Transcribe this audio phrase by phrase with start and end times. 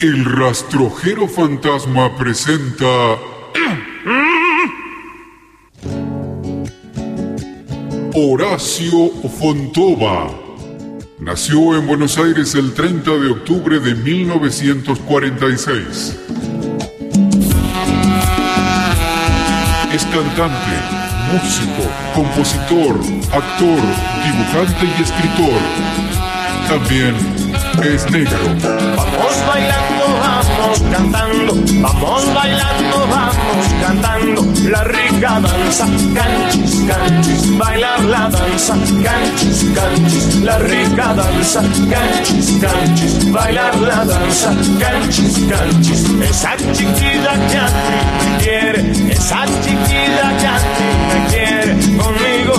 [0.00, 2.86] El rastrojero fantasma presenta...
[8.14, 10.30] Horacio Fontova.
[11.18, 16.18] Nació en Buenos Aires el 30 de octubre de 1946.
[19.92, 20.76] Es cantante,
[21.30, 21.82] músico,
[22.14, 22.98] compositor,
[23.34, 23.82] actor,
[24.24, 25.60] dibujante y escritor.
[26.70, 27.49] También
[28.96, 34.46] Vamos bailando, vamos cantando, vamos bailando, vamos cantando.
[34.70, 43.32] La rica danza, canchis, canchis, bailar la danza, canchis, canchis, la rica danza, canchis, canchis,
[43.32, 50.58] bailar la danza, canchis, canchis, esa chiquilla que a quiere, esa chiquilla que a
[51.08, 51.39] me quiere,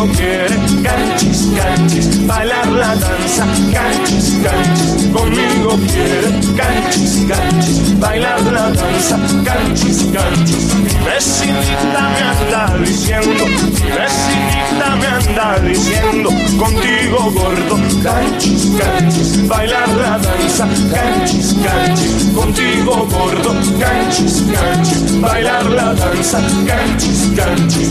[0.01, 8.71] conmigo quiere, canchis, canchis, bailar la danza, canchis, canchis, conmigo quiere, canchis, canchis, bailar la
[8.71, 17.75] danza, canchis, canchis, mi vecinita me anda diciendo, mi vecinita me anda diciendo, contigo gordo,
[18.01, 27.29] canchis, canchis, bailar la danza, canchis, canchis, contigo gordo, canchis, canchis, bailar la danza, canchis,
[27.35, 27.89] canchis.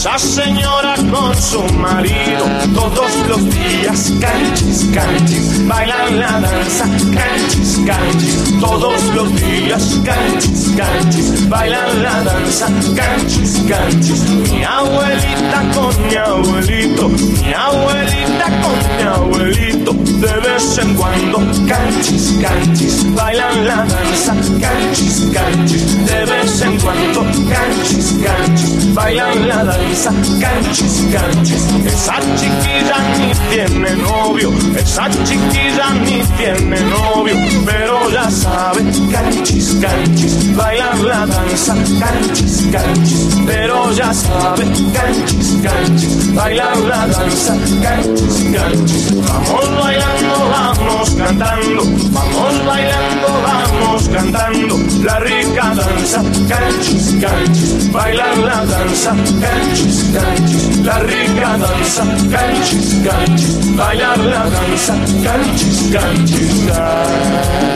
[0.00, 8.60] Esa señora con su marido, todos los días canchis, canchis, bailan la danza, canchis, canchis,
[8.60, 14.22] todos los días canchis, canchis, bailan la danza, canchis, canchis.
[14.50, 21.38] Mi abuelita con mi abuelito, mi abuelita con mi abuelito, de vez en cuando
[21.68, 27.20] canchis, canchis, bailan la danza, canchis, canchis, de vez en cuando
[27.50, 31.64] canchis, canchis, bailan la danza, canchis, canchis.
[31.86, 37.34] Esa chiquilla ni tiene novio, esa chiquilla ni tiene novio,
[37.64, 46.34] pero ya sabe, canchis, canchis, bailar la danza, canchis, canchis, pero ya sabe, canchis, canchis,
[46.34, 49.10] bailar la danza, canchis, canchis.
[49.20, 54.78] Vamos bailando, vamos cantando, vamos bailando, vamos cantando.
[55.04, 63.76] La rica danza, canchis, canchis, bailar la danza, canchis, canchis, la rica danza, canchis, canchis,
[63.76, 67.70] bailar la danza, canchis, canchis.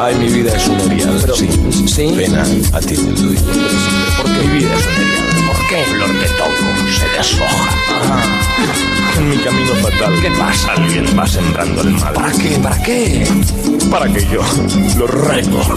[0.00, 1.18] Ay, mi vida es un erial.
[1.20, 1.48] Pero- sí.
[1.86, 2.12] ¿sí?
[2.16, 3.42] Pena a ti te lo digo.
[4.16, 5.23] ¿Por qué mi vida es un erial?
[5.64, 7.70] ¿Por qué flor de toco se deshoja?
[9.16, 10.20] En mi camino fatal.
[10.20, 10.72] ¿Qué pasa?
[10.72, 12.12] Alguien va sembrando el mal.
[12.12, 12.58] ¿Para qué?
[12.62, 13.26] ¿Para qué?
[13.90, 14.42] Para que yo
[14.98, 15.74] lo recoja.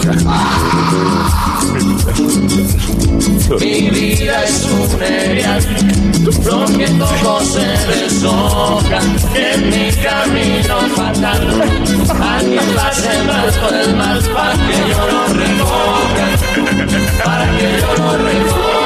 [3.60, 5.62] Mi vida es un erial,
[6.42, 9.00] flor que todo se deshoja,
[9.34, 11.62] en mi camino fatal.
[12.20, 16.26] Alguien va sembrando el mal para que yo lo recoja,
[17.24, 18.77] para que yo lo recoja,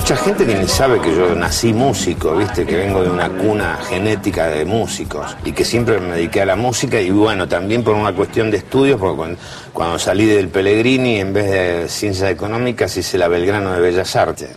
[0.00, 4.46] mucha gente ni sabe que yo nací músico, viste, que vengo de una cuna genética
[4.46, 8.14] de músicos y que siempre me dediqué a la música y bueno, también por una
[8.14, 9.38] cuestión de estudios, porque cuando,
[9.74, 14.48] cuando salí del Pellegrini, en vez de ciencias económicas, hice la Belgrano de Bellas Artes.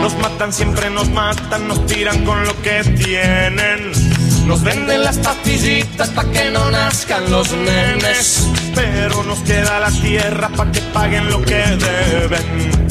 [0.00, 3.92] Nos matan, siempre nos matan, nos tiran con lo que tienen.
[4.46, 8.46] Nos venden las pastillitas pa' que no nazcan los nenes.
[8.74, 12.88] Pero nos queda la tierra pa' que paguen lo que deben.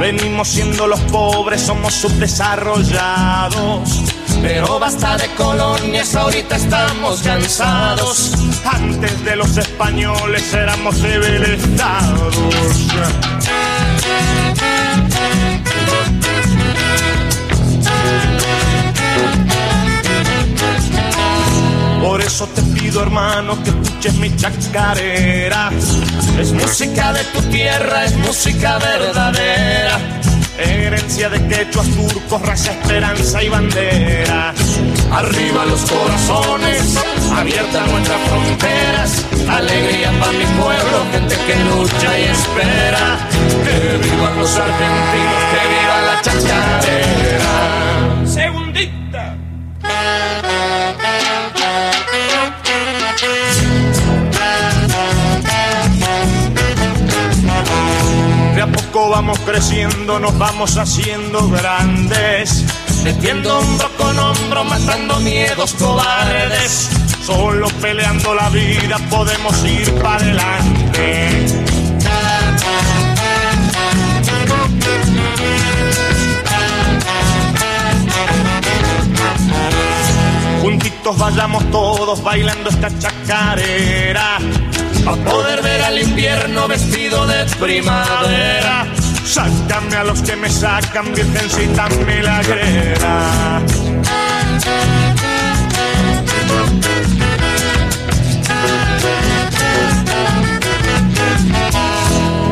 [0.00, 4.02] Venimos siendo los pobres, somos subdesarrollados.
[4.40, 8.32] Pero basta de colonias, ahorita estamos cansados.
[8.64, 12.36] Antes de los españoles éramos civilizados.
[22.02, 25.70] Por eso te pido, hermano, que escuches mi chacarera.
[26.38, 29.98] Es música de tu tierra, es música verdadera.
[30.58, 34.52] Herencia de quechuas, turcos, raza, esperanza y bandera.
[35.12, 36.96] Arriba los corazones,
[37.36, 39.26] abiertas nuestras fronteras.
[39.46, 43.18] Alegría para mi pueblo, gente que lucha y espera.
[43.62, 47.56] Que vivan los argentinos, que viva la chacarera.
[48.26, 49.36] Segundita.
[58.54, 62.64] De a poco vamos creciendo, nos vamos haciendo grandes.
[63.04, 66.88] Metiendo hombro con hombro, matando miedos cobardes.
[67.26, 71.46] Solo peleando la vida podemos ir para adelante.
[80.60, 84.38] Juntitos vayamos todos bailando esta chacarera.
[85.06, 88.86] A poder ver al invierno vestido de primavera.
[89.24, 93.62] Sácame a los que me sacan, virgencita milagrera.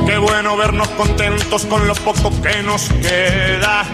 [0.07, 3.85] Qué bueno vernos contentos con lo poco que nos queda.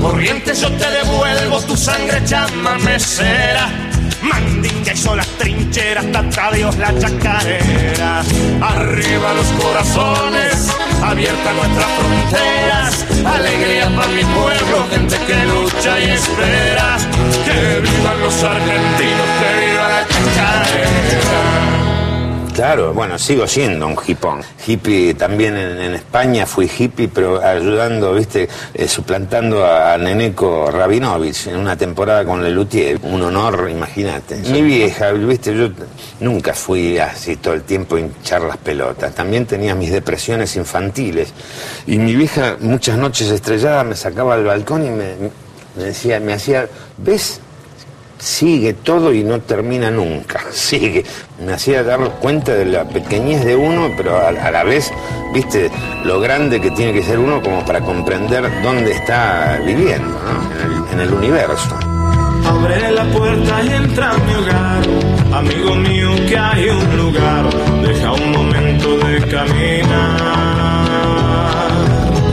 [0.00, 3.91] Corrientes yo te devuelvo tu sangre llama mesera.
[4.22, 8.20] Mandinga hizo las trincheras, tata Dios la chacarera.
[8.60, 10.68] Arriba los corazones,
[11.02, 13.06] abiertas nuestras fronteras.
[13.24, 16.98] Alegría para mi pueblo, gente que lucha y espera.
[17.44, 21.61] Que vivan los argentinos, que viva la chacarera.
[22.54, 24.40] Claro, bueno, sigo siendo un hipón.
[24.66, 30.70] Hippie también en, en España fui hippie, pero ayudando, viste, eh, suplantando a, a Neneco
[30.70, 32.98] Rabinovich en una temporada con Lelutier.
[33.04, 34.36] Un honor, imagínate.
[34.50, 35.70] Mi vieja, viste, yo
[36.20, 39.14] nunca fui así todo el tiempo a hinchar las pelotas.
[39.14, 41.32] También tenía mis depresiones infantiles.
[41.86, 45.14] Y mi vieja, muchas noches estrelladas, me sacaba al balcón y me,
[45.76, 46.68] me decía, me hacía,
[46.98, 47.40] ¿ves?
[48.22, 51.04] Sigue todo y no termina nunca, sigue.
[51.44, 54.92] Me hacía dar cuenta de la pequeñez de uno, pero a, a, la vez,
[55.34, 55.70] viste,
[56.04, 60.40] lo grande que tiene que ser uno como para comprender dónde está viviendo, ¿no?
[60.54, 61.76] en, el, en el universo.
[62.46, 64.82] Abre la puerta y entra a mi hogar,
[65.32, 67.48] amigo mío que hay un lugar,
[67.82, 70.58] deja un momento de caminar,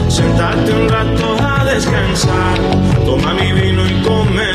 [0.08, 2.60] sentarte un rato a descansar,
[3.06, 4.49] toma mi vino y come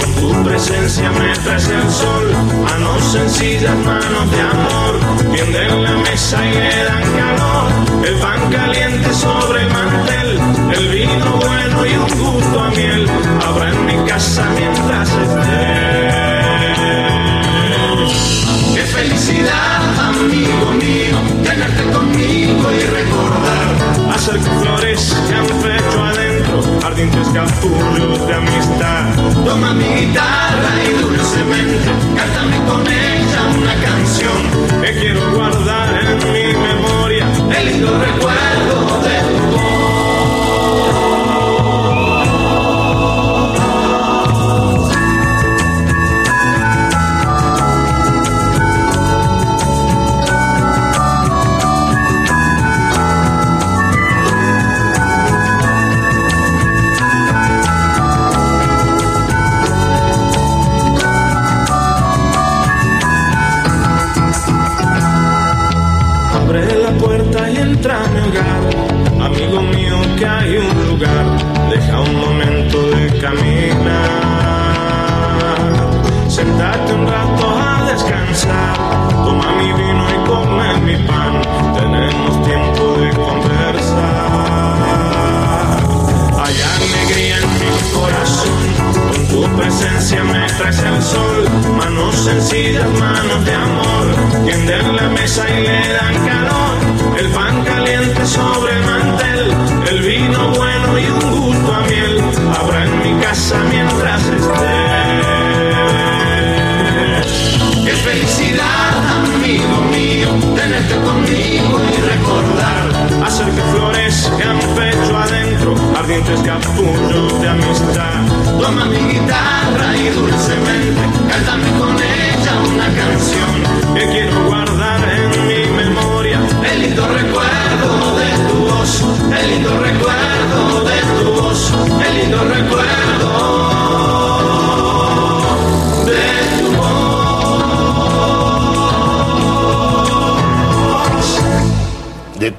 [0.00, 2.26] con tu presencia me traes el sol,
[2.64, 4.92] manos sencillas, manos de amor,
[5.34, 7.68] tienden la mesa y le dan calor,
[8.06, 10.40] el pan caliente sobre el mantel,
[10.78, 13.06] el vino bueno y un gusto a miel,
[13.46, 16.26] habrá en mi casa mientras estés.
[18.74, 21.35] Qué felicidad, amigo mío,
[24.42, 29.14] flores que han fecho adentro, ardientes capullos de amistad.
[29.44, 36.52] Toma mi guitarra y dulcemente, cántame con ella una canción que quiero guardar en mi
[36.54, 37.26] memoria,
[37.56, 38.55] el lindo recuerdo
[95.26, 95.65] Tienden la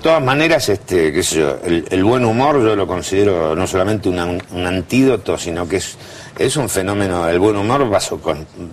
[0.08, 4.26] todas maneras, este, qué sé yo, el, buen humor yo lo considero no solamente una-
[4.26, 5.98] un antídoto, sino que es,
[6.40, 8.18] es un fenómeno, el buen humor vaso,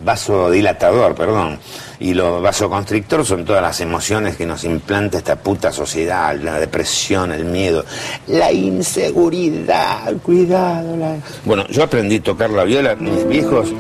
[0.05, 1.59] vasodilatador, perdón.
[2.05, 7.33] Y lo vasoconstrictor son todas las emociones que nos implanta esta puta sociedad, la depresión,
[7.33, 7.83] el miedo,
[8.27, 10.99] la inseguridad, cuidado.
[10.99, 11.17] La...
[11.47, 13.73] Bueno, yo aprendí a tocar la viola, mis viejos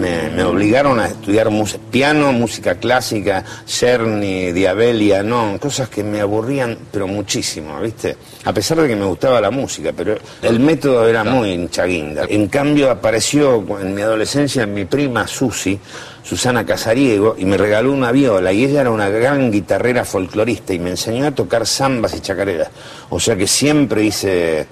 [0.00, 1.50] me, me obligaron a estudiar
[1.90, 8.16] piano, música clásica, Cerny, Diabelia, no, cosas que me aburrían, pero muchísimo, ¿viste?
[8.44, 12.26] A pesar de que me gustaba la música, pero el método era muy hinchaguinda.
[12.28, 15.78] En cambio, apareció en mi adolescencia mi prima Susi,
[16.22, 20.78] Susana Casariego, y me regaló una viola, y ella era una gran guitarrera folclorista, y
[20.78, 22.70] me enseñó a tocar zambas y chacareras.
[23.08, 24.66] O sea que siempre hice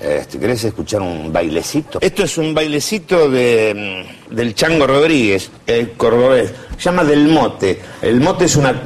[0.00, 1.98] este, ¿Querés escuchar un bailecito?
[2.02, 6.52] Esto es un bailecito de, mm, del Chango Rodríguez, el cordobés.
[6.76, 7.80] Se llama Del Mote.
[8.02, 8.82] El mote es una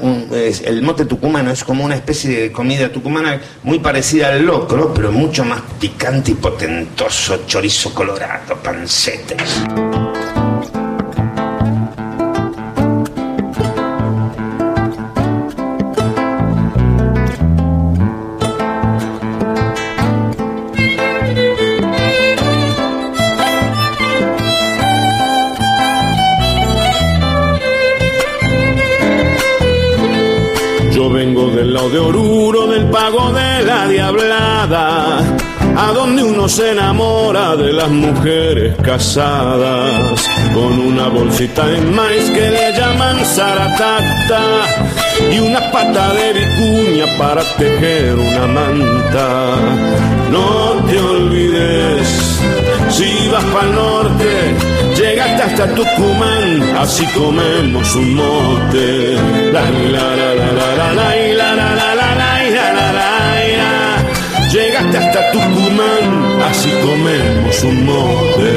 [0.64, 5.10] el mote tucumano es como una especie de comida tucumana muy parecida al locro, pero
[5.10, 9.64] mucho más picante y potentoso, chorizo colorado, pancetes.
[31.92, 35.18] De Oruro, del pago de la diablada,
[35.76, 42.50] a donde uno se enamora de las mujeres casadas, con una bolsita de maíz que
[42.50, 44.40] le llaman zaratata
[45.32, 49.56] y una pata de vicuña para tejer una manta.
[50.30, 52.40] No te olvides,
[52.90, 54.54] si vas para norte,
[54.96, 59.14] llegaste hasta Tucumán, así comemos un mote.
[59.52, 60.09] La, la,
[66.60, 68.50] Así comemos un mote.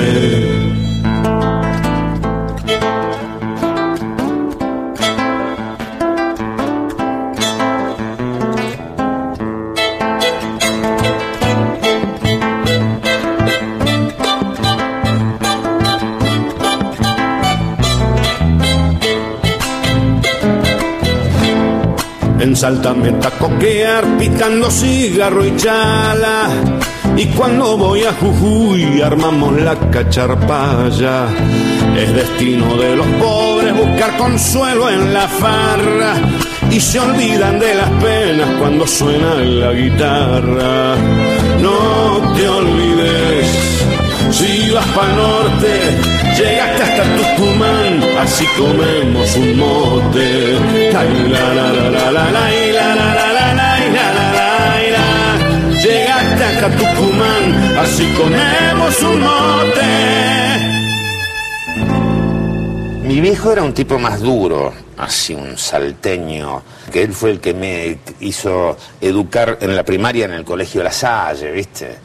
[22.42, 26.83] En Salta me coquear picando cigarro y chala.
[27.16, 31.28] Y cuando voy a Jujuy armamos la cacharpaya.
[31.98, 36.16] Es destino de los pobres buscar consuelo en la farra.
[36.72, 40.96] Y se olvidan de las penas cuando suena la guitarra.
[41.62, 43.74] No te olvides
[44.34, 45.80] si vas para norte,
[46.36, 50.54] llegaste hasta Tucumán, así comemos un mote.
[50.92, 53.33] La, la, la, la, la, la, la,
[56.44, 59.82] Hasta Tucumán, así comemos un mote.
[63.08, 67.54] Mi viejo era un tipo más duro, así un salteño, que él fue el que
[67.54, 71.98] me hizo educar en la primaria en el colegio La Salle, ¿viste?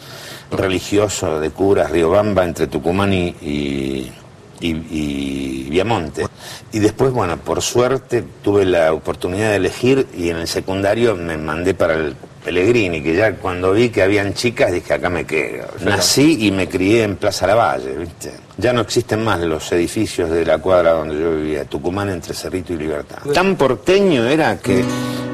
[0.50, 4.12] Religioso de curas, Riobamba, entre Tucumán y, y-
[4.60, 6.26] y Viamonte.
[6.72, 11.36] Y después, bueno, por suerte tuve la oportunidad de elegir y en el secundario me
[11.36, 12.16] mandé para el
[12.48, 15.66] Pellegrini, que ya cuando vi que habían chicas dije, acá me quedo.
[15.84, 18.32] Nací y me crié en Plaza Lavalle, ¿viste?
[18.56, 22.72] Ya no existen más los edificios de la cuadra donde yo vivía, Tucumán entre Cerrito
[22.72, 23.18] y Libertad.
[23.34, 24.82] Tan porteño era que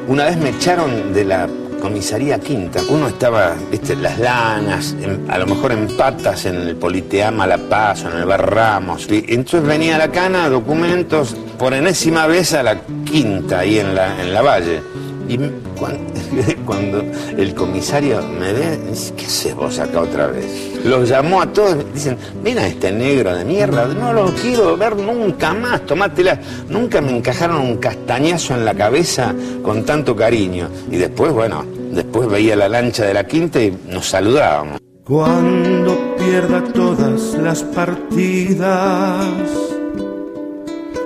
[0.09, 1.49] Una vez me echaron de la
[1.81, 2.83] comisaría quinta.
[2.91, 7.57] Uno estaba, viste, las lanas, en- a lo mejor en patas en el Politeama La
[7.57, 9.07] Paz o en el Bar Ramos.
[9.11, 12.81] Y entonces venía a la cana, documentos, por enésima vez a la
[13.11, 14.83] quinta, ahí en la, en la valle.
[15.29, 15.39] Y
[15.79, 15.99] cuan-
[16.67, 17.03] cuando,
[17.37, 20.73] el comisario me ve, dice, ¿qué haces vos acá otra vez?
[20.85, 25.55] Los llamó a todos, dicen, mira este negro de mierda, no lo quiero ver nunca
[25.55, 26.39] más, tomátela.
[26.69, 30.69] Nunca me encajaron un castañazo en la cabeza con tanto cariño.
[30.91, 34.79] Y después, bueno, después veía la lancha de la quinta y nos saludábamos.
[35.05, 39.25] Cuando pierda todas las partidas,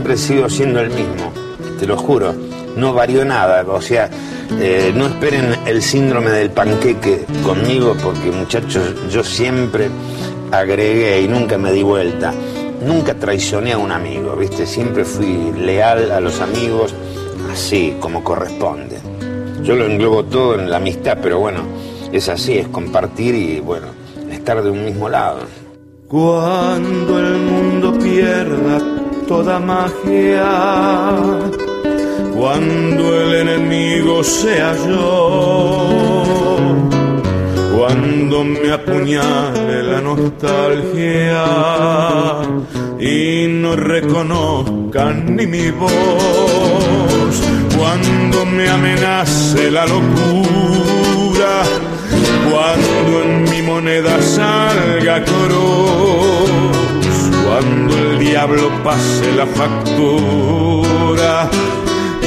[0.00, 1.30] Siempre sigo siendo el mismo,
[1.78, 2.34] te lo juro.
[2.74, 4.08] No varió nada, o sea,
[4.58, 9.90] eh, no esperen el síndrome del panqueque conmigo porque muchachos, yo siempre
[10.50, 12.32] agregué y nunca me di vuelta.
[12.82, 14.64] Nunca traicioné a un amigo, ¿viste?
[14.64, 16.94] Siempre fui leal a los amigos,
[17.52, 19.00] así como corresponde.
[19.62, 21.60] Yo lo englobo todo en la amistad, pero bueno,
[22.10, 23.88] es así, es compartir y bueno,
[24.30, 25.40] estar de un mismo lado.
[26.08, 28.99] Cuando el mundo pierda
[29.30, 30.50] toda magia,
[32.36, 35.86] cuando el enemigo sea yo,
[37.76, 41.44] cuando me apuñale la nostalgia
[42.98, 47.34] y no reconozcan ni mi voz,
[47.78, 51.52] cuando me amenace la locura,
[52.50, 56.49] cuando en mi moneda salga cruz,
[57.60, 61.50] cuando el diablo pase la factura,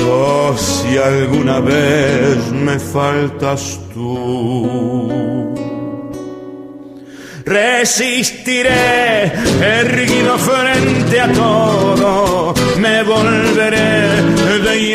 [0.08, 5.54] oh, si alguna vez me faltas tú.
[7.46, 13.73] Resistiré erguido frente a todo, me volveré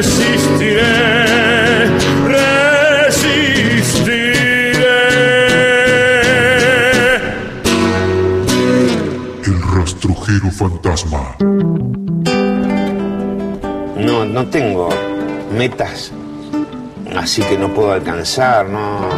[0.00, 0.80] resistiré,
[3.04, 3.42] resistiré.
[9.44, 11.36] El rastrojero fantasma.
[13.96, 14.88] No, no tengo
[15.54, 16.12] metas
[17.14, 19.08] así que no puedo alcanzar, no.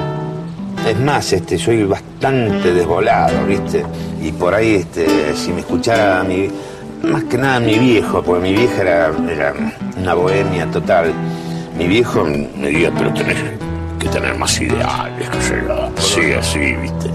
[0.89, 3.85] Es más, este, soy bastante desvolado, ¿viste?
[4.21, 6.49] Y por ahí, este, si me escuchara a mi,
[7.03, 9.55] más que nada mi viejo, porque mi vieja era, era
[9.97, 11.13] una bohemia total.
[11.77, 13.39] Mi viejo me diría, pero tenés
[13.99, 15.91] que tener más ideales, que sé yo.
[15.99, 17.11] Sí, así, ¿viste?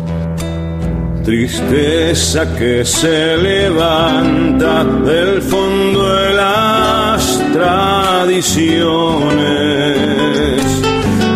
[1.23, 8.41] Tristeza que se levanta del fondo de las tradiciones.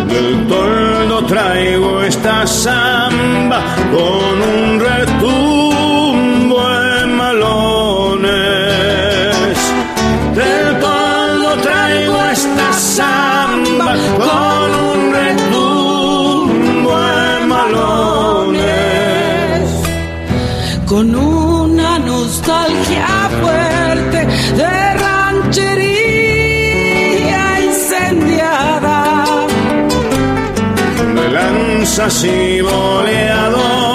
[0.08, 5.61] Del toldo traigo esta samba con un retumbo
[31.82, 33.91] lanzas y boleadoras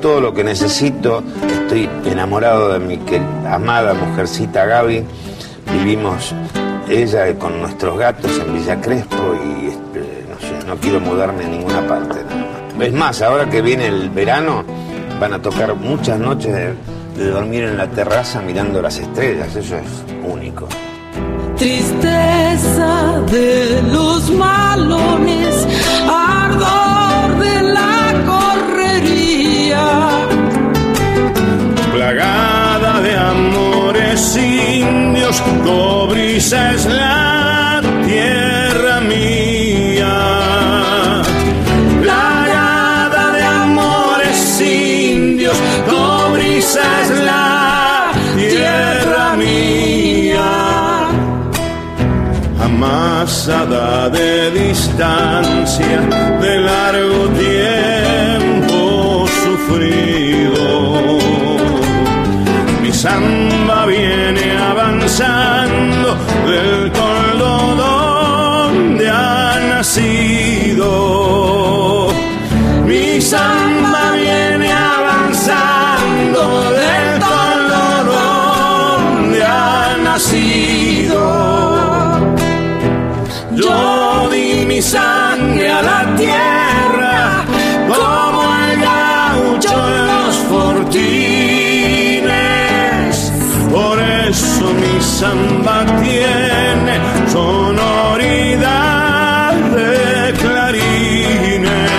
[0.00, 2.98] todo lo que necesito, estoy enamorado de mi
[3.46, 5.04] amada mujercita Gaby,
[5.72, 6.34] vivimos
[6.88, 12.18] ella con nuestros gatos en Villa Crespo y este, no quiero mudarme a ninguna parte.
[12.80, 14.64] Es más, ahora que viene el verano,
[15.20, 16.74] van a tocar muchas noches de,
[17.16, 20.68] de dormir en la terraza mirando las estrellas, eso es único.
[21.56, 25.66] Tristeza de los malones,
[26.08, 27.97] ardor de la
[32.08, 40.14] plagada de amores indios, cobriza es la tierra mía.
[42.02, 50.50] Plagada de amores indios, cobriza es la tierra mía.
[52.64, 56.00] Amasada de distancia,
[56.40, 58.47] de largo tiempo
[95.18, 96.94] samba tiene
[97.32, 98.72] sonoridad
[99.74, 101.90] de clarines.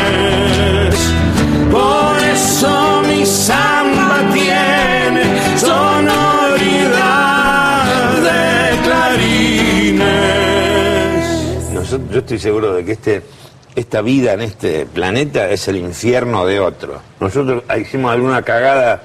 [1.69, 5.23] Por eso mi samba tiene
[5.57, 6.23] sonoridad
[8.23, 9.69] de clarines.
[12.09, 13.21] Yo estoy seguro de que este,
[13.75, 17.01] esta vida en este planeta es el infierno de otro.
[17.19, 19.01] Nosotros hicimos alguna cagada,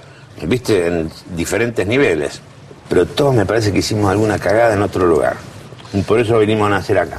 [0.47, 2.41] viste, en diferentes niveles,
[2.89, 5.37] pero todos me parece que hicimos alguna cagada en otro lugar.
[5.93, 7.19] Y por eso venimos a nacer acá.